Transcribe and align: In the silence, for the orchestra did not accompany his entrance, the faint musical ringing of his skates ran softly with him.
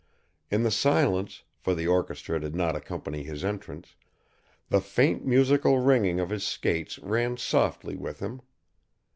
In 0.49 0.63
the 0.63 0.71
silence, 0.71 1.43
for 1.59 1.75
the 1.75 1.85
orchestra 1.87 2.39
did 2.39 2.55
not 2.55 2.75
accompany 2.75 3.21
his 3.21 3.45
entrance, 3.45 3.95
the 4.67 4.81
faint 4.81 5.27
musical 5.27 5.77
ringing 5.77 6.19
of 6.19 6.31
his 6.31 6.43
skates 6.43 6.97
ran 6.97 7.37
softly 7.37 7.95
with 7.95 8.19
him. 8.19 8.41